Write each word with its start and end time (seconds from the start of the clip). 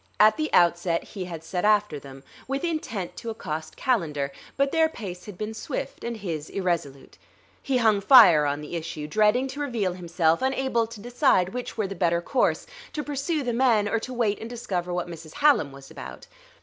At 0.19 0.35
the 0.35 0.51
outset 0.51 1.03
he 1.03 1.25
had 1.25 1.43
set 1.43 1.63
after 1.63 1.99
them, 1.99 2.23
with 2.47 2.63
intent 2.63 3.15
to 3.17 3.29
accost 3.29 3.77
Calendar; 3.77 4.31
but 4.57 4.71
their 4.71 4.89
pace 4.89 5.25
had 5.27 5.37
been 5.37 5.53
swift 5.53 6.03
and 6.03 6.17
his 6.17 6.49
irresolute. 6.49 7.19
He 7.61 7.77
hung 7.77 8.01
fire 8.01 8.47
on 8.47 8.61
the 8.61 8.75
issue, 8.75 9.05
dreading 9.05 9.47
to 9.49 9.59
reveal 9.59 9.93
himself, 9.93 10.41
unable 10.41 10.87
to 10.87 10.99
decide 10.99 11.49
which 11.49 11.77
were 11.77 11.85
the 11.85 11.93
better 11.93 12.19
course, 12.19 12.65
to 12.93 13.03
pursue 13.03 13.43
the 13.43 13.53
men, 13.53 13.87
or 13.87 13.99
to 13.99 14.11
wait 14.11 14.39
and 14.39 14.49
discover 14.49 14.91
what 14.91 15.07
Mrs. 15.07 15.33
Hallam 15.33 15.71
was 15.71 15.91
about. 15.91 16.25